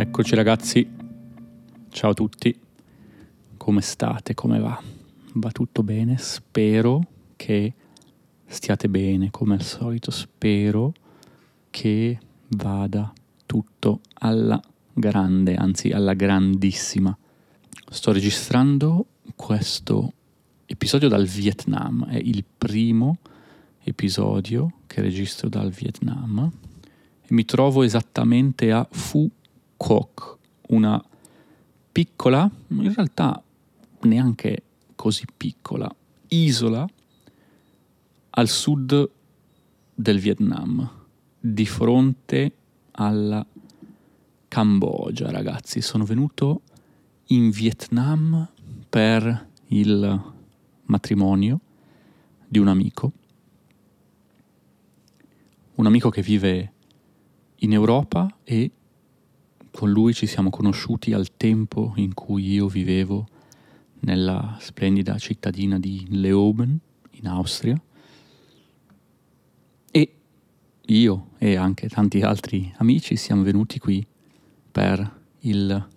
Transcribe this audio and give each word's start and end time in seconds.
Eccoci 0.00 0.36
ragazzi, 0.36 0.88
ciao 1.88 2.10
a 2.10 2.14
tutti, 2.14 2.56
come 3.56 3.80
state, 3.80 4.32
come 4.32 4.60
va? 4.60 4.80
Va 5.32 5.50
tutto 5.50 5.82
bene? 5.82 6.16
Spero 6.18 7.00
che 7.34 7.74
stiate 8.46 8.88
bene 8.88 9.32
come 9.32 9.54
al 9.54 9.62
solito, 9.62 10.12
spero 10.12 10.92
che 11.68 12.16
vada 12.50 13.12
tutto 13.44 13.98
alla 14.20 14.62
grande, 14.92 15.56
anzi 15.56 15.90
alla 15.90 16.14
grandissima. 16.14 17.18
Sto 17.90 18.12
registrando 18.12 19.04
questo 19.34 20.12
episodio 20.66 21.08
dal 21.08 21.26
Vietnam, 21.26 22.06
è 22.06 22.18
il 22.18 22.44
primo 22.56 23.18
episodio 23.82 24.74
che 24.86 25.00
registro 25.00 25.48
dal 25.48 25.72
Vietnam 25.72 26.52
e 27.20 27.26
mi 27.30 27.44
trovo 27.44 27.82
esattamente 27.82 28.70
a 28.70 28.84
Phu 28.88 29.28
Quoc, 29.78 30.36
una 30.68 31.02
piccola, 31.90 32.50
in 32.68 32.92
realtà 32.92 33.42
neanche 34.00 34.62
così 34.94 35.24
piccola, 35.34 35.90
isola 36.28 36.86
al 38.30 38.48
sud 38.48 39.10
del 39.94 40.18
Vietnam, 40.18 41.06
di 41.40 41.64
fronte 41.64 42.52
alla 42.90 43.46
Cambogia, 44.48 45.30
ragazzi. 45.30 45.80
Sono 45.80 46.04
venuto 46.04 46.62
in 47.26 47.50
Vietnam 47.50 48.50
per 48.88 49.48
il 49.68 50.32
matrimonio 50.84 51.60
di 52.46 52.58
un 52.58 52.68
amico, 52.68 53.12
un 55.76 55.86
amico 55.86 56.10
che 56.10 56.22
vive 56.22 56.72
in 57.56 57.72
Europa 57.72 58.38
e 58.42 58.72
con 59.78 59.92
lui 59.92 60.12
ci 60.12 60.26
siamo 60.26 60.50
conosciuti 60.50 61.12
al 61.12 61.36
tempo 61.36 61.92
in 61.98 62.12
cui 62.12 62.50
io 62.50 62.66
vivevo 62.66 63.28
nella 64.00 64.56
splendida 64.58 65.16
cittadina 65.18 65.78
di 65.78 66.04
Leoben 66.08 66.76
in 67.12 67.28
Austria 67.28 67.80
e 69.92 70.14
io 70.84 71.28
e 71.38 71.54
anche 71.54 71.88
tanti 71.88 72.22
altri 72.22 72.74
amici 72.78 73.14
siamo 73.14 73.44
venuti 73.44 73.78
qui 73.78 74.04
per 74.72 75.20
il 75.42 75.88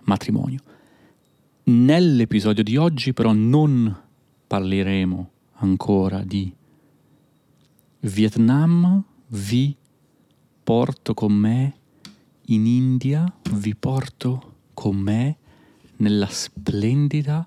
matrimonio. 0.00 0.58
Nell'episodio 1.62 2.64
di 2.64 2.76
oggi 2.76 3.12
però 3.12 3.32
non 3.32 3.96
parleremo 4.44 5.30
ancora 5.52 6.24
di 6.24 6.52
Vietnam, 8.00 9.04
vi 9.28 9.76
porto 10.64 11.14
con 11.14 11.32
me 11.32 11.79
in 12.52 12.66
India, 12.66 13.32
vi 13.52 13.76
porto 13.76 14.54
con 14.74 14.96
me 14.96 15.36
nella 15.96 16.26
splendida 16.26 17.44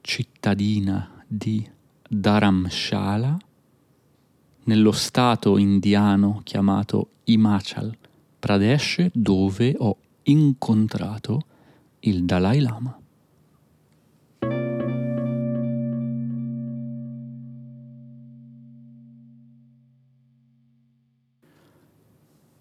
cittadina 0.00 1.22
di 1.26 1.66
Dharamshala, 2.08 3.36
nello 4.64 4.92
stato 4.92 5.58
indiano 5.58 6.40
chiamato 6.42 7.10
Himachal 7.24 7.94
Pradesh, 8.38 9.10
dove 9.12 9.74
ho 9.76 9.98
incontrato 10.22 11.46
il 12.00 12.24
Dalai 12.24 12.60
Lama. 12.60 12.98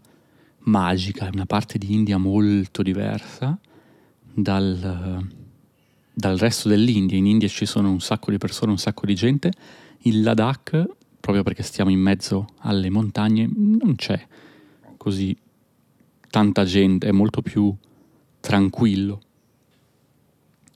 magica, 0.60 1.30
una 1.34 1.46
parte 1.46 1.78
di 1.78 1.94
India 1.94 2.18
molto 2.18 2.82
diversa 2.82 3.58
dal, 4.34 5.28
dal 6.14 6.38
resto 6.38 6.70
dell'India. 6.70 7.18
In 7.18 7.26
India 7.26 7.48
ci 7.48 7.66
sono 7.66 7.90
un 7.90 8.00
sacco 8.00 8.32
di 8.32 8.38
persone, 8.38 8.72
un 8.72 8.78
sacco 8.78 9.06
di 9.06 9.16
gente. 9.16 9.52
Il 10.02 10.22
Ladakh, 10.22 10.88
proprio 11.20 11.44
perché 11.44 11.64
stiamo 11.64 11.90
in 11.90 12.00
mezzo 12.00 12.48
alle 12.60 12.90
montagne, 12.90 13.50
non 13.54 13.96
c'è 13.96 14.26
così 14.96 15.36
tanta 16.30 16.66
gente, 16.66 17.08
è 17.08 17.12
molto 17.12 17.42
più 17.42 17.74
tranquillo. 18.40 19.22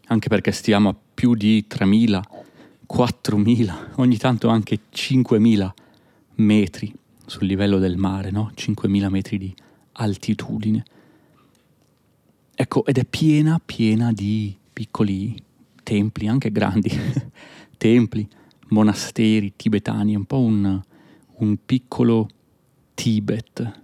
Anche 0.08 0.28
perché 0.28 0.52
stiamo 0.52 0.90
a 0.90 0.96
più 1.14 1.36
di 1.36 1.68
3000, 1.68 2.22
4000, 2.86 3.92
ogni 3.96 4.18
tanto 4.18 4.50
anche 4.50 4.80
5000 4.90 5.74
metri 6.42 6.94
sul 7.26 7.48
livello 7.48 7.80
del 7.80 7.98
mare, 7.98 8.32
no? 8.32 8.52
5.000 8.56 9.10
metri 9.10 9.38
di 9.38 9.54
altitudine. 9.94 10.84
Ecco, 12.54 12.86
ed 12.86 12.98
è 12.98 13.06
piena, 13.06 13.60
piena 13.64 14.12
di 14.12 14.56
piccoli 14.72 15.42
templi, 15.84 16.28
anche 16.28 16.52
grandi 16.52 16.92
templi, 17.78 18.28
monasteri 18.70 19.54
tibetani, 19.56 20.14
è 20.14 20.18
un 20.18 20.26
po' 20.26 20.40
un, 20.40 20.82
un 21.38 21.58
piccolo 21.66 22.28
Tibet, 22.94 23.80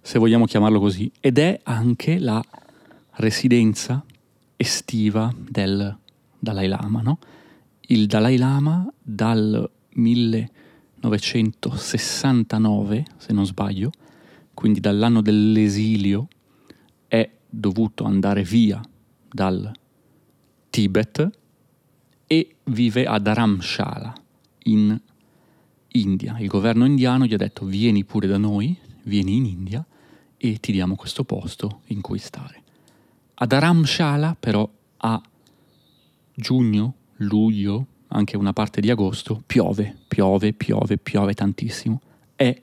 se 0.00 0.18
vogliamo 0.18 0.44
chiamarlo 0.44 0.78
così, 0.78 1.10
ed 1.20 1.38
è 1.38 1.60
anche 1.62 2.18
la 2.18 2.42
residenza 3.12 4.04
estiva 4.56 5.32
del 5.36 5.96
Dalai 6.38 6.68
Lama, 6.68 7.00
no? 7.00 7.18
Il 7.82 8.06
Dalai 8.06 8.36
Lama 8.36 8.86
dal 9.02 9.70
1000 9.94 10.50
1969, 11.00 13.04
se 13.16 13.32
non 13.32 13.46
sbaglio, 13.46 13.90
quindi 14.54 14.80
dall'anno 14.80 15.20
dell'esilio, 15.20 16.28
è 17.06 17.30
dovuto 17.48 18.04
andare 18.04 18.42
via 18.42 18.80
dal 19.30 19.70
Tibet 20.70 21.30
e 22.26 22.56
vive 22.64 23.06
a 23.06 23.18
Dharamshala 23.18 24.14
in 24.64 25.00
India. 25.92 26.38
Il 26.38 26.48
governo 26.48 26.84
indiano 26.84 27.24
gli 27.24 27.34
ha 27.34 27.38
detto 27.38 27.64
vieni 27.64 28.04
pure 28.04 28.26
da 28.26 28.36
noi, 28.36 28.76
vieni 29.04 29.36
in 29.36 29.46
India 29.46 29.84
e 30.36 30.58
ti 30.60 30.72
diamo 30.72 30.94
questo 30.94 31.24
posto 31.24 31.80
in 31.86 32.00
cui 32.00 32.18
stare. 32.18 32.62
A 33.34 33.46
Dharamshala 33.46 34.36
però 34.38 34.68
a 34.98 35.20
giugno, 36.34 36.94
luglio, 37.16 37.86
anche 38.08 38.36
una 38.36 38.52
parte 38.52 38.80
di 38.80 38.90
agosto, 38.90 39.42
piove, 39.46 39.96
piove, 40.08 40.52
piove, 40.52 40.98
piove 40.98 41.34
tantissimo. 41.34 42.00
È 42.34 42.62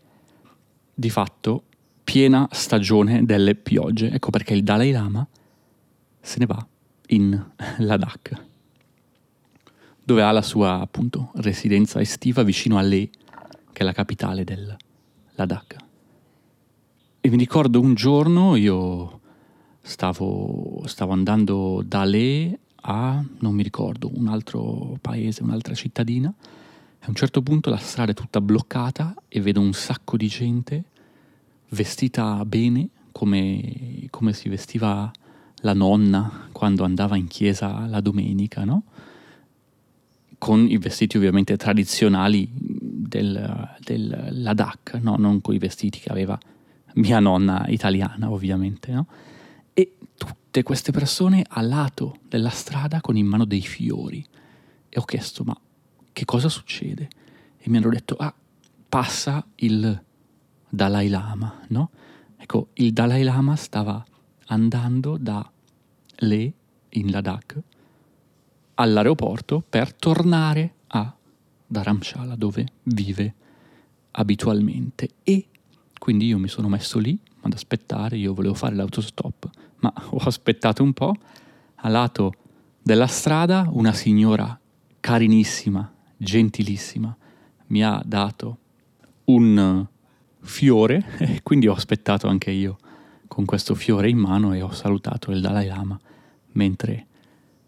di 0.93 1.09
fatto 1.09 1.63
piena 2.03 2.47
stagione 2.51 3.25
delle 3.25 3.55
piogge. 3.55 4.11
Ecco 4.11 4.29
perché 4.29 4.53
il 4.53 4.63
Dalai 4.63 4.91
Lama 4.91 5.27
se 6.25 6.39
ne 6.39 6.47
va 6.47 6.67
in 7.09 7.51
Ladakh, 7.77 8.43
dove 10.03 10.23
ha 10.23 10.31
la 10.31 10.41
sua 10.41 10.79
appunto 10.79 11.31
residenza 11.35 12.01
estiva 12.01 12.41
vicino 12.41 12.77
a 12.79 12.81
Leh, 12.81 13.09
che 13.71 13.81
è 13.81 13.83
la 13.83 13.93
capitale 13.93 14.43
del 14.43 14.75
Ladakh. 15.35 15.75
E 17.21 17.29
mi 17.29 17.37
ricordo 17.37 17.79
un 17.79 17.93
giorno 17.93 18.55
io 18.55 19.19
stavo, 19.81 20.81
stavo 20.85 21.13
andando 21.13 21.83
da 21.85 22.03
Leh 22.05 22.59
a, 22.87 23.23
non 23.39 23.53
mi 23.53 23.63
ricordo, 23.63 24.11
un 24.13 24.27
altro 24.27 24.97
paese, 25.01 25.43
un'altra 25.43 25.73
cittadina. 25.73 26.33
A 26.99 27.05
un 27.07 27.15
certo 27.15 27.41
punto 27.41 27.69
la 27.69 27.77
strada 27.77 28.11
è 28.11 28.15
tutta 28.15 28.41
bloccata 28.41 29.13
e 29.27 29.41
vedo 29.41 29.59
un 29.59 29.73
sacco 29.73 30.17
di 30.17 30.27
gente 30.27 30.83
vestita 31.69 32.43
bene 32.45 32.89
come, 33.11 34.07
come 34.09 34.33
si 34.33 34.49
vestiva 34.49 35.11
la 35.61 35.73
nonna 35.73 36.47
quando 36.51 36.83
andava 36.83 37.15
in 37.15 37.27
chiesa 37.27 37.85
la 37.87 38.01
domenica, 38.01 38.63
no? 38.63 38.83
Con 40.37 40.69
i 40.69 40.77
vestiti 40.77 41.17
ovviamente 41.17 41.57
tradizionali 41.57 42.47
del, 42.51 43.69
del 43.79 44.27
Ladakh, 44.31 44.99
no? 45.01 45.15
Non 45.17 45.41
con 45.41 45.55
i 45.55 45.59
vestiti 45.59 45.99
che 45.99 46.09
aveva 46.09 46.37
mia 46.95 47.19
nonna 47.19 47.65
italiana, 47.67 48.29
ovviamente, 48.29 48.91
no? 48.91 49.07
E 49.73 49.97
tutte 50.55 50.67
queste 50.67 50.93
persone 50.93 51.43
a 51.49 51.59
lato 51.61 52.19
della 52.29 52.47
strada 52.47 53.01
con 53.01 53.17
in 53.17 53.25
mano 53.25 53.43
dei 53.43 53.59
fiori. 53.59 54.25
E 54.87 54.97
ho 54.97 55.03
chiesto, 55.03 55.43
ma 55.43 55.53
che 56.13 56.23
cosa 56.23 56.47
succede? 56.47 57.09
E 57.57 57.69
mi 57.69 57.75
hanno 57.75 57.89
detto, 57.89 58.15
ah, 58.15 58.33
passa 58.87 59.45
il 59.55 60.01
Dalai 60.69 61.09
Lama, 61.09 61.59
no? 61.67 61.89
Ecco, 62.37 62.69
il 62.75 62.93
Dalai 62.93 63.23
Lama 63.23 63.57
stava 63.57 64.01
andando 64.45 65.17
da 65.17 65.45
Leh 66.19 66.53
in 66.87 67.11
Ladakh 67.11 67.61
all'aeroporto 68.75 69.61
per 69.67 69.93
tornare 69.93 70.75
a 70.87 71.13
Dharamshala 71.67 72.37
dove 72.37 72.65
vive 72.83 73.33
abitualmente 74.11 75.09
e 75.21 75.47
quindi 75.99 76.27
io 76.27 76.39
mi 76.39 76.47
sono 76.47 76.69
messo 76.69 76.97
lì 76.97 77.19
ad 77.41 77.51
aspettare, 77.51 78.15
io 78.15 78.33
volevo 78.33 78.53
fare 78.53 78.75
l'autostop, 78.75 79.49
ma 79.85 79.93
ho 80.09 80.17
aspettato 80.17 80.81
un 80.81 80.93
po', 80.93 81.13
a 81.75 81.89
lato 81.89 82.33
della 82.81 83.07
strada 83.07 83.67
una 83.71 83.93
signora 83.93 84.59
carinissima, 84.99 85.93
gentilissima, 86.17 87.15
mi 87.67 87.83
ha 87.83 88.01
dato 88.03 88.57
un 89.25 89.85
fiore 90.39 91.05
e 91.19 91.41
quindi 91.43 91.67
ho 91.67 91.73
aspettato 91.73 92.27
anche 92.27 92.51
io 92.51 92.77
con 93.27 93.45
questo 93.45 93.75
fiore 93.75 94.09
in 94.09 94.17
mano 94.17 94.53
e 94.53 94.61
ho 94.61 94.71
salutato 94.71 95.31
il 95.31 95.41
Dalai 95.41 95.67
Lama 95.67 95.99
mentre 96.53 97.05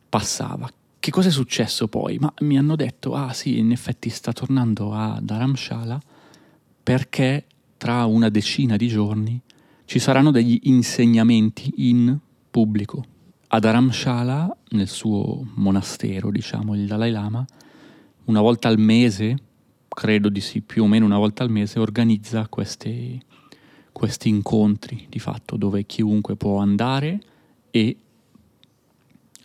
passava. 0.10 0.70
Che 1.00 1.12
cosa 1.12 1.28
è 1.28 1.32
successo 1.32 1.88
poi? 1.88 2.18
Ma 2.18 2.34
mi 2.40 2.58
hanno 2.58 2.76
detto, 2.76 3.14
ah 3.14 3.34
sì, 3.34 3.60
in 3.60 3.72
effetti 3.72 4.10
sta 4.10 4.34
tornando 4.34 4.94
a 4.94 5.20
Dharamshala 5.22 6.02
perché 6.82 7.46
tra 7.78 8.06
una 8.06 8.30
decina 8.30 8.76
di 8.76 8.88
giorni 8.88 9.42
ci 9.88 10.00
saranno 10.00 10.32
degli 10.32 10.60
insegnamenti 10.64 11.74
in 11.78 12.20
pubblico. 12.52 13.06
A 13.48 13.60
Dharamshala, 13.60 14.58
nel 14.72 14.90
suo 14.90 15.48
monastero, 15.56 16.30
diciamo, 16.30 16.76
il 16.76 16.86
Dalai 16.86 17.10
Lama, 17.10 17.46
una 18.26 18.42
volta 18.42 18.68
al 18.68 18.78
mese, 18.78 19.38
credo 19.88 20.28
di 20.28 20.42
sì, 20.42 20.60
più 20.60 20.84
o 20.84 20.88
meno 20.88 21.06
una 21.06 21.18
volta 21.18 21.44
al 21.44 21.50
mese, 21.50 21.80
organizza 21.80 22.50
questi, 22.50 23.18
questi 23.94 24.28
incontri 24.28 25.06
di 25.08 25.20
fatto 25.20 25.56
dove 25.56 25.86
chiunque 25.86 26.36
può 26.36 26.58
andare 26.60 27.22
e 27.72 27.98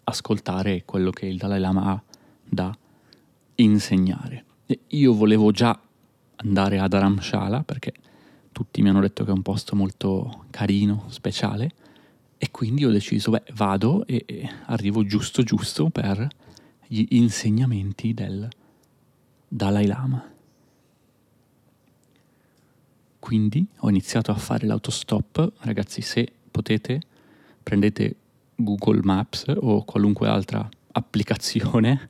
ascoltare 0.02 0.82
quello 0.84 1.10
che 1.10 1.26
il 1.26 1.36
Dalai 1.36 1.60
Lama 1.60 1.84
ha 1.84 2.02
da 2.44 2.76
insegnare. 3.54 4.44
E 4.66 4.80
io 4.88 5.14
volevo 5.14 5.52
già 5.52 5.80
andare 6.34 6.80
a 6.80 6.88
Dharamshala 6.88 7.62
perché 7.62 7.92
tutti 8.52 8.82
mi 8.82 8.90
hanno 8.90 9.00
detto 9.00 9.24
che 9.24 9.30
è 9.30 9.34
un 9.34 9.42
posto 9.42 9.74
molto 9.74 10.44
carino, 10.50 11.06
speciale 11.08 11.72
e 12.38 12.50
quindi 12.50 12.84
ho 12.84 12.90
deciso, 12.90 13.30
beh, 13.30 13.44
vado 13.54 14.06
e, 14.06 14.24
e 14.26 14.48
arrivo 14.66 15.04
giusto 15.04 15.42
giusto 15.42 15.90
per 15.90 16.28
gli 16.86 17.06
insegnamenti 17.10 18.14
del 18.14 18.48
Dalai 19.48 19.86
Lama. 19.86 20.30
Quindi 23.18 23.64
ho 23.78 23.88
iniziato 23.88 24.30
a 24.32 24.34
fare 24.34 24.66
l'autostop, 24.66 25.52
ragazzi 25.60 26.02
se 26.02 26.30
potete 26.50 27.00
prendete 27.62 28.16
Google 28.56 29.00
Maps 29.02 29.44
o 29.54 29.84
qualunque 29.84 30.28
altra 30.28 30.68
applicazione 30.92 32.08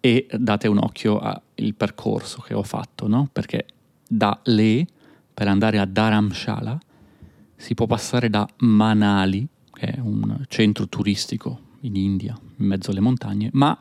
e 0.00 0.26
date 0.38 0.68
un 0.68 0.78
occhio 0.78 1.18
al 1.18 1.42
percorso 1.76 2.40
che 2.40 2.54
ho 2.54 2.62
fatto, 2.62 3.08
no? 3.08 3.28
Perché 3.32 3.66
da 4.06 4.38
Leh 4.44 4.86
per 5.38 5.46
andare 5.46 5.78
a 5.78 5.84
Dharamshala 5.84 6.80
si 7.54 7.74
può 7.76 7.86
passare 7.86 8.28
da 8.28 8.44
Manali, 8.56 9.46
che 9.72 9.86
è 9.86 10.00
un 10.00 10.44
centro 10.48 10.88
turistico 10.88 11.60
in 11.82 11.94
India, 11.94 12.36
in 12.56 12.66
mezzo 12.66 12.90
alle 12.90 12.98
montagne, 12.98 13.48
ma 13.52 13.80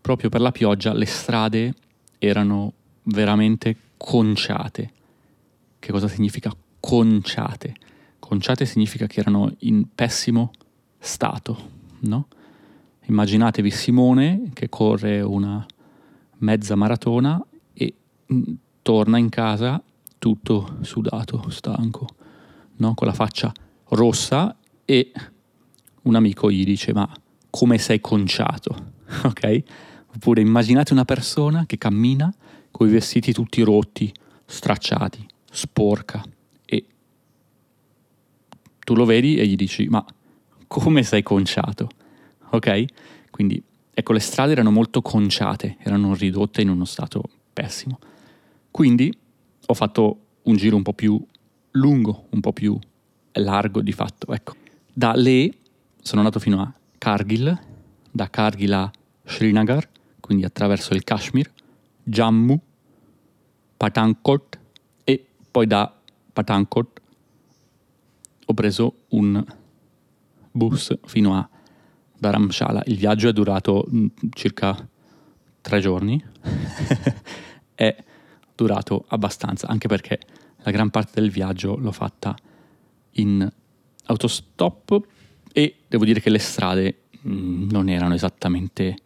proprio 0.00 0.30
per 0.30 0.40
la 0.40 0.50
pioggia 0.50 0.92
le 0.92 1.04
strade 1.04 1.74
erano 2.18 2.72
veramente 3.04 3.76
conciate. 3.96 4.90
Che 5.78 5.92
cosa 5.92 6.08
significa 6.08 6.52
conciate? 6.80 7.76
Conciate 8.18 8.66
significa 8.66 9.06
che 9.06 9.20
erano 9.20 9.54
in 9.58 9.86
pessimo 9.94 10.50
stato, 10.98 11.70
no? 12.00 12.26
Immaginatevi 13.02 13.70
Simone 13.70 14.50
che 14.52 14.68
corre 14.68 15.20
una 15.20 15.64
mezza 16.38 16.74
maratona 16.74 17.40
e 17.72 17.94
mm, 18.32 18.42
torna 18.82 19.18
in 19.18 19.28
casa 19.28 19.80
tutto 20.24 20.78
sudato, 20.80 21.50
stanco, 21.50 22.06
no? 22.76 22.94
con 22.94 23.06
la 23.06 23.12
faccia 23.12 23.52
rossa 23.88 24.56
e 24.86 25.12
un 26.04 26.14
amico 26.14 26.50
gli 26.50 26.64
dice 26.64 26.94
ma 26.94 27.06
come 27.50 27.76
sei 27.76 28.00
conciato, 28.00 28.92
ok? 29.22 29.62
Oppure 30.14 30.40
immaginate 30.40 30.94
una 30.94 31.04
persona 31.04 31.66
che 31.66 31.76
cammina 31.76 32.34
con 32.70 32.88
i 32.88 32.90
vestiti 32.90 33.34
tutti 33.34 33.60
rotti, 33.60 34.10
stracciati, 34.46 35.26
sporca 35.50 36.24
e 36.64 36.86
tu 38.78 38.94
lo 38.94 39.04
vedi 39.04 39.36
e 39.36 39.46
gli 39.46 39.56
dici 39.56 39.88
ma 39.88 40.02
come 40.66 41.02
sei 41.02 41.22
conciato, 41.22 41.90
ok? 42.48 42.84
Quindi 43.30 43.62
ecco 43.92 44.14
le 44.14 44.20
strade 44.20 44.52
erano 44.52 44.70
molto 44.70 45.02
conciate, 45.02 45.76
erano 45.80 46.14
ridotte 46.14 46.62
in 46.62 46.70
uno 46.70 46.86
stato 46.86 47.24
pessimo. 47.52 47.98
Quindi 48.70 49.14
ho 49.66 49.74
fatto 49.74 50.18
un 50.42 50.56
giro 50.56 50.76
un 50.76 50.82
po' 50.82 50.92
più 50.92 51.24
lungo, 51.72 52.26
un 52.30 52.40
po' 52.40 52.52
più 52.52 52.78
largo 53.32 53.80
di 53.80 53.92
fatto, 53.92 54.32
ecco. 54.32 54.54
Da 54.92 55.14
Leh 55.14 55.52
sono 56.00 56.20
andato 56.20 56.38
fino 56.38 56.60
a 56.60 56.72
Kargil, 56.98 57.58
da 58.10 58.30
Kargil 58.30 58.72
a 58.72 58.90
Srinagar, 59.24 59.88
quindi 60.20 60.44
attraverso 60.44 60.94
il 60.94 61.02
Kashmir, 61.02 61.50
Jammu, 62.02 62.60
Patankot 63.76 64.58
e 65.04 65.26
poi 65.50 65.66
da 65.66 65.92
Patankot 66.32 67.00
ho 68.46 68.54
preso 68.54 69.04
un 69.08 69.44
bus 70.50 70.96
fino 71.04 71.34
a 71.34 71.48
Dharamshala. 72.16 72.82
Il 72.86 72.96
viaggio 72.96 73.28
è 73.28 73.32
durato 73.32 73.86
mm, 73.90 74.06
circa 74.30 74.88
tre 75.60 75.80
giorni. 75.80 76.22
è 77.74 77.96
durato 78.54 79.04
abbastanza, 79.08 79.66
anche 79.66 79.88
perché 79.88 80.18
la 80.58 80.70
gran 80.70 80.90
parte 80.90 81.20
del 81.20 81.30
viaggio 81.30 81.76
l'ho 81.76 81.92
fatta 81.92 82.36
in 83.12 83.50
autostop 84.06 85.06
e 85.52 85.76
devo 85.86 86.04
dire 86.04 86.20
che 86.20 86.30
le 86.30 86.38
strade 86.38 87.02
mm, 87.26 87.70
non 87.70 87.88
erano 87.88 88.14
esattamente 88.14 88.96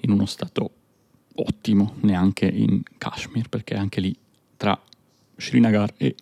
in 0.00 0.10
uno 0.10 0.26
stato 0.26 0.70
ottimo, 1.34 1.94
neanche 2.00 2.46
in 2.46 2.82
Kashmir, 2.98 3.48
perché 3.48 3.74
anche 3.74 4.00
lì 4.00 4.16
tra 4.56 4.80
Srinagar 5.36 5.92
e 5.96 6.14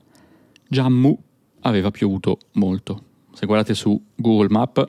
Jammu 0.69 1.19
aveva 1.61 1.91
piovuto 1.91 2.39
molto. 2.53 3.05
Se 3.33 3.47
guardate 3.47 3.75
su 3.75 4.01
Google 4.15 4.49
Map, 4.51 4.89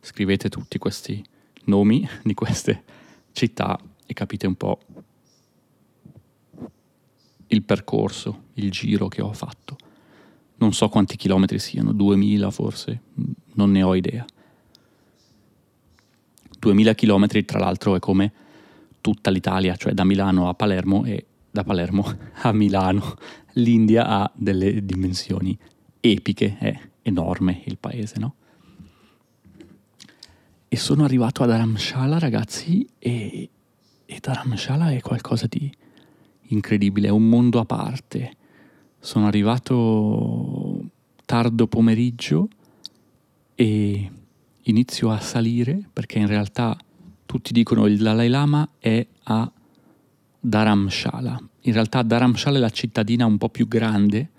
scrivete 0.00 0.48
tutti 0.48 0.78
questi 0.78 1.22
nomi 1.64 2.08
di 2.22 2.34
queste 2.34 2.82
città 3.32 3.78
e 4.06 4.14
capite 4.14 4.46
un 4.46 4.54
po' 4.54 4.80
il 7.48 7.62
percorso, 7.62 8.44
il 8.54 8.70
giro 8.70 9.08
che 9.08 9.22
ho 9.22 9.32
fatto. 9.32 9.76
Non 10.56 10.72
so 10.72 10.88
quanti 10.88 11.16
chilometri 11.16 11.58
siano, 11.58 11.92
2000 11.92 12.50
forse, 12.50 13.00
non 13.54 13.70
ne 13.70 13.82
ho 13.82 13.94
idea. 13.94 14.24
2000 16.58 16.94
chilometri 16.94 17.44
tra 17.44 17.58
l'altro 17.58 17.94
è 17.94 18.00
come 18.00 18.32
tutta 19.00 19.30
l'Italia, 19.30 19.76
cioè 19.76 19.92
da 19.92 20.04
Milano 20.04 20.48
a 20.48 20.54
Palermo 20.54 21.04
e 21.04 21.26
da 21.50 21.62
Palermo 21.62 22.16
a 22.42 22.52
Milano. 22.52 23.16
L'India 23.52 24.06
ha 24.06 24.30
delle 24.34 24.84
dimensioni 24.84 25.56
epiche, 26.00 26.58
è 26.58 26.78
enorme 27.02 27.62
il 27.64 27.78
paese, 27.78 28.18
no? 28.18 28.34
E 30.70 30.76
sono 30.76 31.04
arrivato 31.04 31.42
ad 31.42 31.50
Aramshala, 31.50 32.18
ragazzi, 32.18 32.86
e, 32.98 33.48
e 34.04 34.18
Dharamshala 34.20 34.90
è 34.90 35.00
qualcosa 35.00 35.46
di 35.46 35.72
incredibile, 36.48 37.08
è 37.08 37.10
un 37.10 37.28
mondo 37.28 37.60
a 37.60 37.64
parte. 37.64 38.36
Sono 38.98 39.26
arrivato 39.26 40.84
tardo 41.24 41.66
pomeriggio 41.66 42.48
e 43.54 44.10
inizio 44.62 45.10
a 45.10 45.20
salire 45.20 45.88
perché 45.92 46.18
in 46.18 46.26
realtà 46.26 46.76
tutti 47.26 47.52
dicono 47.52 47.86
il 47.86 47.98
Dalai 47.98 48.28
Lama 48.28 48.68
è 48.78 49.06
a 49.24 49.50
Dharamshala. 50.40 51.40
In 51.62 51.72
realtà 51.72 52.02
Dharamshala 52.02 52.56
è 52.56 52.60
la 52.60 52.70
cittadina 52.70 53.26
un 53.26 53.36
po' 53.36 53.50
più 53.50 53.68
grande 53.68 54.30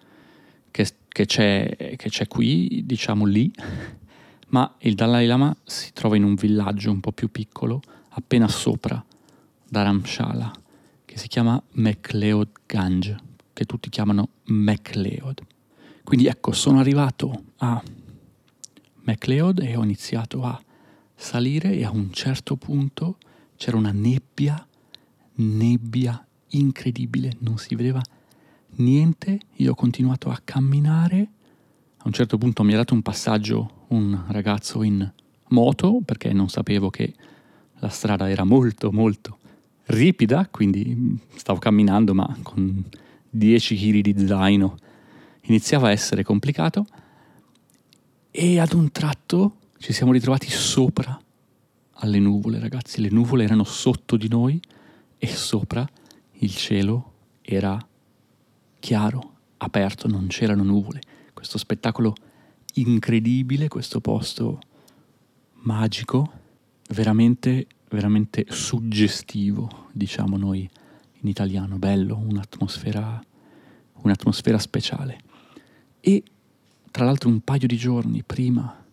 che, 0.72 0.88
che, 1.08 1.26
c'è, 1.26 1.96
che 1.96 2.10
c'è 2.10 2.28
qui, 2.28 2.84
diciamo 2.86 3.26
lì, 3.26 3.52
ma 4.50 4.74
il 4.80 4.96
Dalai 4.96 5.28
Lama 5.28 5.56
si 5.64 5.92
trova 5.94 6.16
in 6.16 6.24
un 6.24 6.36
villaggio 6.36 6.92
un 6.92 7.00
po' 7.00 7.12
più 7.12 7.30
piccolo, 7.30 7.82
appena 8.10 8.48
sopra 8.48 9.04
Dharamshala, 9.70 10.52
che 11.10 11.18
si 11.18 11.28
chiama 11.28 11.60
MacLeod 11.72 12.50
Ganj, 12.68 13.16
che 13.52 13.66
tutti 13.66 13.90
chiamano 13.90 14.30
MacLeod. 14.44 15.42
Quindi 16.04 16.28
ecco, 16.28 16.52
sono 16.52 16.80
arrivato 16.80 17.46
a 17.58 17.82
MacLeod 19.06 19.58
e 19.62 19.76
ho 19.76 19.84
iniziato 19.84 20.44
a 20.44 20.62
salire 21.16 21.74
e 21.74 21.84
a 21.84 21.90
un 21.90 22.14
certo 22.14 22.58
punto 22.58 23.18
c'era 23.56 23.76
una 23.76 23.92
nebbia, 23.92 24.64
nebbia 25.38 26.24
incredibile, 26.50 27.38
non 27.40 27.58
si 27.58 27.74
vedeva 27.74 28.02
niente, 28.76 29.40
io 29.56 29.72
ho 29.72 29.76
continuato 29.76 30.30
a 30.30 30.40
camminare, 30.44 31.32
a 31.98 32.04
un 32.04 32.14
certo 32.14 32.38
punto 32.38 32.62
mi 32.62 32.74
ha 32.74 32.78
dato 32.78 32.94
un 32.94 33.02
passaggio 33.02 33.86
un 33.88 34.26
ragazzo 34.28 34.84
in 34.84 35.12
moto 35.48 36.02
perché 36.06 36.34
non 36.34 36.50
sapevo 36.50 36.92
che 36.92 37.16
la 37.80 37.90
strada 37.90 38.30
era 38.30 38.44
molto 38.44 38.92
molto 38.92 39.39
ripida, 39.90 40.48
quindi 40.50 41.20
stavo 41.36 41.60
camminando 41.60 42.14
ma 42.14 42.38
con 42.44 42.84
10 43.30 43.76
kg 43.76 44.00
di 44.00 44.28
zaino 44.28 44.78
iniziava 45.44 45.88
a 45.88 45.92
essere 45.92 46.24
complicato 46.24 46.86
e 48.32 48.60
ad 48.60 48.74
un 48.74 48.92
tratto 48.92 49.56
ci 49.78 49.94
siamo 49.94 50.12
ritrovati 50.12 50.50
sopra 50.50 51.20
alle 52.02 52.20
nuvole, 52.20 52.60
ragazzi, 52.60 53.02
le 53.02 53.10
nuvole 53.10 53.44
erano 53.44 53.64
sotto 53.64 54.16
di 54.16 54.28
noi 54.28 54.60
e 55.18 55.28
sopra 55.28 55.88
il 56.42 56.56
cielo 56.56 57.14
era 57.42 57.78
chiaro, 58.80 59.34
aperto, 59.58 60.08
non 60.08 60.28
c'erano 60.28 60.64
nuvole. 60.64 61.02
Questo 61.34 61.58
spettacolo 61.58 62.14
incredibile, 62.76 63.68
questo 63.68 64.00
posto 64.00 64.60
magico, 65.64 66.32
veramente, 66.90 67.68
veramente 67.90 68.46
suggestivo, 68.50 69.88
diciamo 69.92 70.38
noi 70.38 70.70
in 71.22 71.28
italiano, 71.28 71.78
bello, 71.78 72.18
un'atmosfera, 72.18 73.22
un'atmosfera 73.94 74.58
speciale. 74.58 75.20
E 76.00 76.24
tra 76.92 77.06
l'altro 77.06 77.30
un 77.30 77.42
paio 77.42 77.68
di 77.68 77.78
giorni 77.78 78.24
prima 78.24 78.84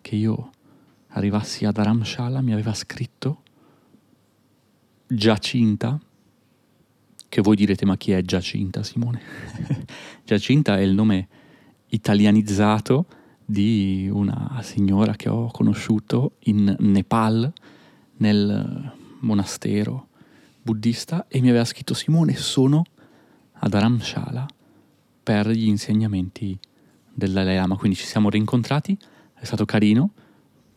che 0.00 0.16
io 0.16 0.50
arrivassi 1.08 1.64
ad 1.64 1.78
Aramshala 1.78 2.40
mi 2.40 2.52
aveva 2.52 2.74
scritto 2.74 3.42
Giacinta, 5.08 6.00
che 7.28 7.40
voi 7.40 7.56
direte 7.56 7.84
ma 7.84 7.96
chi 7.96 8.12
è 8.12 8.22
Giacinta 8.22 8.82
Simone? 8.82 9.20
Giacinta 10.24 10.76
è 10.76 10.80
il 10.80 10.94
nome 10.94 11.28
italianizzato 11.88 13.06
di 13.44 14.08
una 14.12 14.60
signora 14.62 15.14
che 15.14 15.28
ho 15.28 15.48
conosciuto 15.50 16.32
in 16.40 16.74
Nepal 16.80 17.52
nel 18.18 18.92
monastero 19.20 20.08
buddista 20.62 21.26
e 21.28 21.40
mi 21.40 21.48
aveva 21.48 21.64
scritto 21.64 21.94
Simone 21.94 22.34
sono 22.34 22.84
ad 23.52 23.74
Aramshala 23.74 24.46
per 25.22 25.48
gli 25.48 25.66
insegnamenti 25.66 26.58
del 27.12 27.32
Lama, 27.32 27.76
quindi 27.76 27.96
ci 27.96 28.04
siamo 28.04 28.28
rincontrati, 28.28 28.96
è 29.34 29.44
stato 29.44 29.64
carino, 29.64 30.10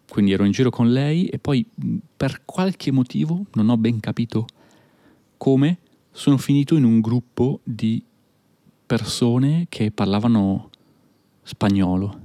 quindi 0.10 0.32
ero 0.32 0.44
in 0.44 0.52
giro 0.52 0.70
con 0.70 0.92
lei 0.92 1.28
e 1.28 1.38
poi 1.40 1.66
per 2.16 2.44
qualche 2.46 2.92
motivo, 2.92 3.46
non 3.54 3.70
ho 3.70 3.78
ben 3.78 4.00
capito 4.00 4.48
come, 5.38 5.80
sono 6.12 6.38
finito 6.38 6.76
in 6.76 6.84
un 6.84 7.00
gruppo 7.00 7.60
di 7.64 8.04
persone 8.86 9.68
che 9.70 9.92
parlavano 9.92 10.70
spagnolo, 11.44 12.20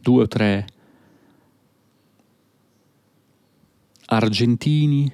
due 0.00 0.22
o 0.22 0.28
tre 0.28 0.66
argentini, 4.10 5.12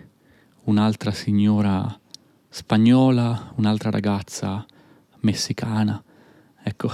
un'altra 0.64 1.10
signora 1.10 1.98
spagnola, 2.48 3.52
un'altra 3.56 3.90
ragazza 3.90 4.64
messicana. 5.20 6.02
Ecco. 6.62 6.90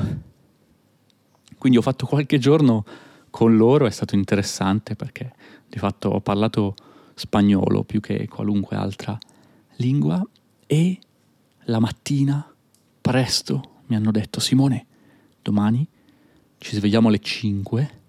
Quindi 1.58 1.78
ho 1.78 1.82
fatto 1.82 2.06
qualche 2.06 2.38
giorno 2.38 2.84
con 3.28 3.56
loro, 3.56 3.86
è 3.86 3.90
stato 3.90 4.14
interessante 4.14 4.96
perché 4.96 5.34
di 5.68 5.78
fatto 5.78 6.08
ho 6.08 6.20
parlato 6.20 6.74
spagnolo 7.14 7.84
più 7.84 8.00
che 8.00 8.26
qualunque 8.28 8.76
altra 8.76 9.18
lingua 9.76 10.26
e 10.66 10.98
la 11.64 11.80
mattina 11.80 12.54
presto 13.00 13.82
mi 13.86 13.96
hanno 13.96 14.10
detto 14.10 14.40
Simone, 14.40 14.86
domani 15.42 15.86
ci 16.56 16.76
svegliamo 16.76 17.08
alle 17.08 17.20
5 17.20 18.00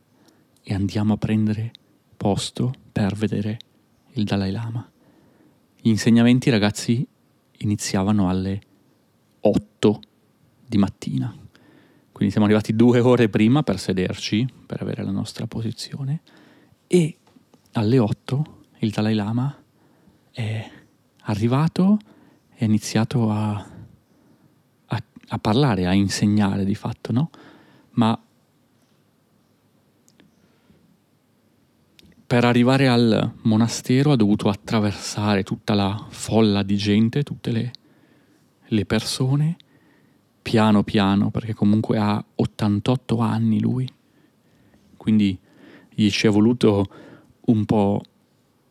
e 0.64 0.74
andiamo 0.74 1.14
a 1.14 1.18
prendere 1.18 1.74
posto 2.16 2.74
per 2.92 3.16
vedere 3.16 3.60
il 4.14 4.24
Dalai 4.24 4.52
Lama. 4.52 4.90
Gli 5.80 5.90
insegnamenti 5.90 6.50
ragazzi 6.50 7.08
iniziavano 7.58 8.30
alle 8.30 8.62
8 9.42 10.02
di 10.66 10.78
mattina. 10.78 11.36
Quindi 12.12 12.32
siamo 12.32 12.46
arrivati 12.46 12.76
due 12.76 13.00
ore 13.00 13.30
prima 13.30 13.64
per 13.64 13.80
sederci, 13.80 14.48
per 14.66 14.82
avere 14.82 15.04
la 15.04 15.12
nostra 15.12 15.48
posizione, 15.48 16.22
e 16.88 17.18
alle 17.74 18.00
8 18.00 18.60
il 18.80 18.92
Dalai 18.92 19.16
Lama 19.16 19.64
è 20.32 20.72
arrivato 21.24 22.00
e 22.54 22.64
ha 22.64 22.68
iniziato 22.68 23.32
a, 23.32 23.54
a, 24.86 25.04
a 25.28 25.40
parlare, 25.40 25.88
a 25.88 25.94
insegnare 25.94 26.64
di 26.64 26.76
fatto, 26.76 27.12
no? 27.12 27.30
Ma 27.92 28.20
per 32.32 32.46
arrivare 32.46 32.88
al 32.88 33.34
monastero 33.42 34.14
ha 34.14 34.16
dovuto 34.16 34.48
attraversare 34.48 35.44
tutta 35.44 35.74
la 35.74 36.08
folla 36.12 36.64
di 36.64 36.78
gente, 36.78 37.24
tutte 37.24 37.52
le, 37.52 37.72
le 38.68 38.86
persone, 38.86 39.58
piano 40.42 40.82
piano, 40.84 41.30
perché 41.30 41.54
comunque 41.54 41.98
ha 41.98 42.24
88 42.36 43.18
anni 43.18 43.60
lui, 43.60 43.86
quindi 44.96 45.38
gli 45.90 46.10
ci 46.10 46.26
è 46.26 46.30
voluto 46.30 46.90
un 47.48 47.66
po' 47.66 48.02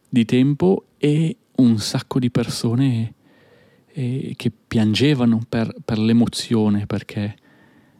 di 0.09 0.25
tempo 0.25 0.87
e 0.97 1.37
un 1.57 1.77
sacco 1.77 2.19
di 2.19 2.31
persone 2.31 3.13
eh, 3.93 4.33
che 4.37 4.51
piangevano 4.51 5.43
per, 5.47 5.77
per 5.85 5.99
l'emozione, 5.99 6.87
perché 6.87 7.37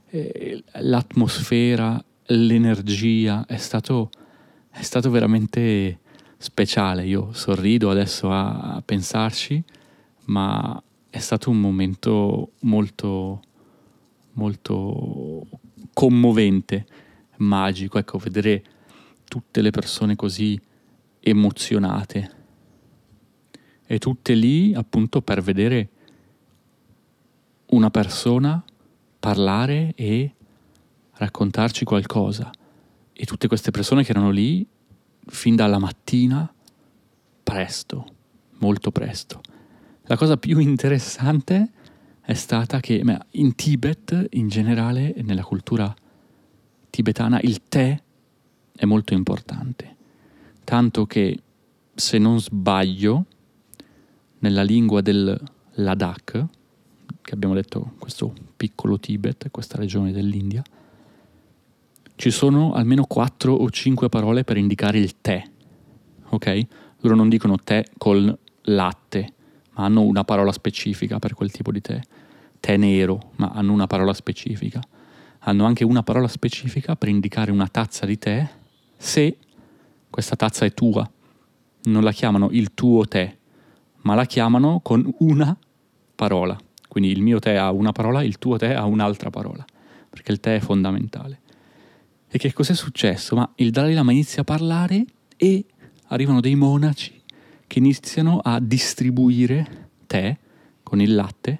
eh, 0.07 0.65
l'atmosfera, 0.79 2.03
l'energia 2.29 3.45
è 3.45 3.59
stato, 3.59 4.09
è 4.71 4.83
stato 4.83 5.11
veramente 5.11 6.01
speciale. 6.39 7.05
Io 7.07 7.33
sorrido 7.33 7.91
adesso 7.91 8.31
a, 8.31 8.75
a 8.75 8.83
pensarci, 8.83 9.63
ma 10.27 10.83
è 11.11 11.19
stato 11.19 11.51
un 11.51 11.61
momento 11.61 12.53
molto 12.61 13.43
molto 14.33 15.47
commovente, 15.93 16.87
magico, 17.39 17.99
ecco, 17.99 18.19
vedere 18.19 18.63
tutte 19.25 19.61
le 19.61 19.71
persone 19.71 20.17
così 20.17 20.59
emozionate. 21.21 22.39
E 23.87 23.99
tutte 23.99 24.35
lì 24.35 24.73
appunto 24.75 25.21
per 25.21 25.43
vedere 25.43 25.89
una 27.67 27.91
persona 27.91 28.63
parlare 29.19 29.93
e 29.97 30.35
raccontarci 31.15 31.85
qualcosa 31.85 32.51
e 33.21 33.27
tutte 33.27 33.49
queste 33.49 33.71
persone 33.71 34.03
che 34.03 34.13
erano 34.13 34.31
lì 34.31 34.67
fin 35.27 35.55
dalla 35.55 35.77
mattina 35.77 36.51
presto, 37.43 38.07
molto 38.61 38.91
presto. 38.91 39.43
La 40.05 40.17
cosa 40.17 40.39
più 40.39 40.59
interessante 40.59 41.71
è 42.23 42.33
stata 42.33 42.81
che 42.81 43.01
beh, 43.01 43.19
in 43.33 43.55
Tibet, 43.55 44.29
in 44.31 44.49
generale, 44.49 45.15
nella 45.19 45.43
cultura 45.43 45.95
tibetana, 46.89 47.39
il 47.43 47.63
tè 47.69 48.03
è 48.75 48.87
molto 48.87 49.13
importante. 49.13 49.97
Tanto 50.65 51.05
che, 51.05 51.43
se 51.95 52.17
non 52.17 52.41
sbaglio, 52.41 53.27
nella 54.39 54.63
lingua 54.63 55.03
del 55.03 55.39
Ladakh, 55.73 56.47
che 57.21 57.35
abbiamo 57.35 57.53
detto 57.53 57.93
questo 57.99 58.33
piccolo 58.57 58.99
Tibet, 58.99 59.51
questa 59.51 59.77
regione 59.77 60.11
dell'India, 60.11 60.63
ci 62.21 62.31
sono 62.31 62.75
almeno 62.75 63.07
4 63.07 63.51
o 63.51 63.71
5 63.71 64.11
parole 64.11 64.45
per 64.45 64.59
indicare 64.59 64.99
il 64.99 65.23
tè. 65.23 65.43
Ok? 66.29 66.67
Loro 66.99 67.17
non 67.17 67.31
dicono 67.31 67.57
tè 67.57 67.83
col 67.97 68.39
latte, 68.65 69.33
ma 69.71 69.85
hanno 69.85 70.03
una 70.03 70.23
parola 70.23 70.53
specifica 70.53 71.19
per 71.19 71.33
quel 71.33 71.51
tipo 71.51 71.73
di 71.73 71.81
tè 71.81 71.99
tè 72.61 72.77
nero, 72.77 73.31
ma 73.37 73.53
hanno 73.55 73.73
una 73.73 73.87
parola 73.87 74.13
specifica. 74.13 74.83
Hanno 75.45 75.65
anche 75.65 75.83
una 75.83 76.03
parola 76.03 76.29
specifica 76.29 76.95
per 76.95 77.09
indicare 77.09 77.51
una 77.53 77.69
tazza 77.69 78.05
di 78.05 78.19
tè 78.19 78.47
se 78.99 79.39
questa 80.11 80.37
tazza 80.37 80.67
è 80.67 80.75
tua. 80.75 81.11
Non 81.85 82.03
la 82.03 82.13
chiamano 82.13 82.51
il 82.51 82.75
tuo 82.75 83.07
tè, 83.07 83.35
ma 84.03 84.15
la 84.15 84.27
chiamano 84.27 84.81
con 84.83 85.11
una 85.21 85.57
parola. 86.15 86.55
Quindi 86.87 87.11
il 87.11 87.23
mio 87.23 87.39
tè 87.39 87.55
ha 87.55 87.71
una 87.71 87.93
parola, 87.93 88.23
il 88.23 88.37
tuo 88.37 88.59
tè 88.59 88.75
ha 88.75 88.85
un'altra 88.85 89.31
parola, 89.31 89.65
perché 90.11 90.33
il 90.33 90.41
tè 90.41 90.57
è 90.57 90.61
fondamentale. 90.61 91.40
E 92.33 92.39
che 92.39 92.53
cos'è 92.53 92.75
successo? 92.75 93.35
Ma 93.35 93.51
il 93.57 93.73
Dalai 93.73 93.93
Lama 93.93 94.13
inizia 94.13 94.43
a 94.43 94.45
parlare 94.45 95.05
e 95.37 95.65
arrivano 96.07 96.41
dei 96.41 96.55
monaci 96.55 97.21
che 97.67 97.81
iniziano 97.81 98.39
a 98.39 98.61
distribuire 98.61 99.89
tè 100.07 100.39
con 100.85 101.01
il 101.01 101.13
latte 101.17 101.59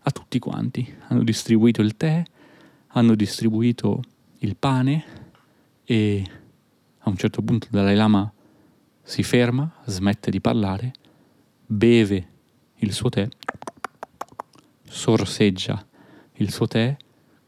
a 0.00 0.10
tutti 0.10 0.40
quanti. 0.40 0.96
Hanno 1.06 1.22
distribuito 1.22 1.80
il 1.80 1.96
tè, 1.96 2.24
hanno 2.88 3.14
distribuito 3.14 4.02
il 4.38 4.56
pane 4.56 5.04
e 5.84 6.24
a 6.98 7.08
un 7.08 7.16
certo 7.16 7.40
punto 7.42 7.66
il 7.66 7.72
Dalai 7.72 7.94
Lama 7.94 8.32
si 9.04 9.22
ferma, 9.22 9.72
smette 9.84 10.32
di 10.32 10.40
parlare, 10.40 10.92
beve 11.64 12.28
il 12.78 12.92
suo 12.92 13.10
tè, 13.10 13.28
sorseggia 14.88 15.86
il 16.34 16.50
suo 16.50 16.66
tè 16.66 16.96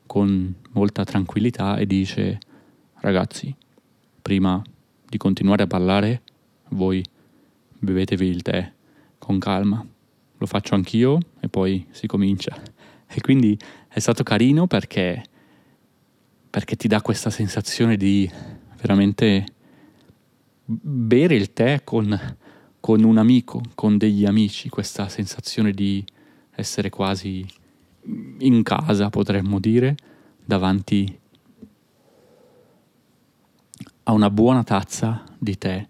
con 0.06 0.54
molta 0.70 1.02
tranquillità 1.02 1.76
e 1.76 1.86
dice 1.86 2.38
ragazzi, 3.02 3.54
prima 4.22 4.62
di 5.08 5.18
continuare 5.18 5.64
a 5.64 5.66
parlare, 5.66 6.22
voi 6.70 7.04
bevetevi 7.78 8.26
il 8.26 8.42
tè 8.42 8.72
con 9.18 9.38
calma. 9.38 9.84
Lo 10.38 10.46
faccio 10.46 10.74
anch'io 10.74 11.18
e 11.40 11.48
poi 11.48 11.86
si 11.90 12.06
comincia. 12.06 12.56
E 13.08 13.20
quindi 13.20 13.58
è 13.88 13.98
stato 13.98 14.22
carino 14.22 14.66
perché, 14.66 15.22
perché 16.48 16.76
ti 16.76 16.88
dà 16.88 17.02
questa 17.02 17.30
sensazione 17.30 17.96
di 17.96 18.30
veramente 18.80 19.46
bere 20.64 21.34
il 21.34 21.52
tè 21.52 21.82
con, 21.82 22.18
con 22.78 23.02
un 23.02 23.18
amico, 23.18 23.60
con 23.74 23.98
degli 23.98 24.24
amici, 24.24 24.68
questa 24.68 25.08
sensazione 25.08 25.72
di 25.72 26.04
essere 26.54 26.88
quasi 26.88 27.44
in 28.38 28.62
casa, 28.62 29.10
potremmo 29.10 29.58
dire, 29.58 29.96
davanti 30.44 31.18
a 34.04 34.12
una 34.12 34.30
buona 34.30 34.64
tazza 34.64 35.24
di 35.38 35.56
tè 35.56 35.88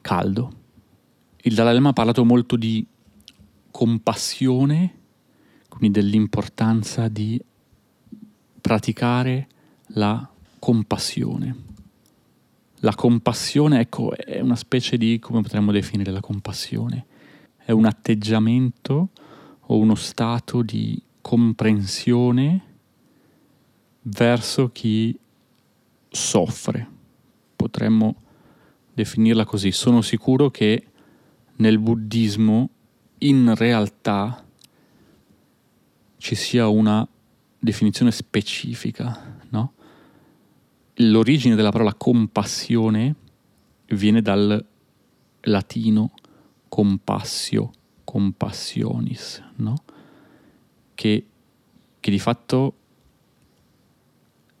caldo. 0.00 0.52
Il 1.42 1.54
Dalai 1.54 1.74
Lama 1.74 1.90
ha 1.90 1.92
parlato 1.92 2.24
molto 2.24 2.56
di 2.56 2.86
compassione, 3.70 4.98
quindi 5.68 6.00
dell'importanza 6.00 7.08
di 7.08 7.40
praticare 8.60 9.48
la 9.88 10.28
compassione. 10.58 11.70
La 12.80 12.94
compassione, 12.94 13.80
ecco, 13.80 14.14
è 14.16 14.40
una 14.40 14.56
specie 14.56 14.96
di, 14.96 15.18
come 15.20 15.40
potremmo 15.40 15.70
definire 15.70 16.10
la 16.10 16.20
compassione? 16.20 17.06
È 17.56 17.70
un 17.70 17.84
atteggiamento 17.84 19.10
o 19.60 19.78
uno 19.78 19.94
stato 19.94 20.62
di 20.62 21.00
comprensione 21.20 22.64
verso 24.02 24.70
chi 24.70 25.16
soffre. 26.08 26.91
Potremmo 27.72 28.14
definirla 28.92 29.46
così. 29.46 29.72
Sono 29.72 30.02
sicuro 30.02 30.50
che 30.50 30.88
nel 31.56 31.78
buddismo 31.78 32.68
in 33.20 33.54
realtà 33.54 34.44
ci 36.18 36.34
sia 36.34 36.68
una 36.68 37.08
definizione 37.58 38.10
specifica, 38.10 39.38
no? 39.48 39.72
L'origine 40.96 41.54
della 41.54 41.70
parola 41.70 41.94
compassione 41.94 43.14
viene 43.86 44.20
dal 44.20 44.62
latino 45.40 46.12
compassio, 46.68 47.70
compassionis, 48.04 49.42
no? 49.56 49.76
Che, 50.92 51.26
che 52.00 52.10
di 52.10 52.18
fatto 52.18 52.76